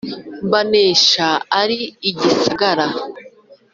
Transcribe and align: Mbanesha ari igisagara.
Mbanesha 0.45 1.27
ari 1.61 1.79
igisagara. 2.09 2.85